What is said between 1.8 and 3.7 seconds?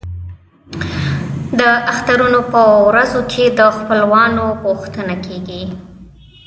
اخترونو په ورځو کې د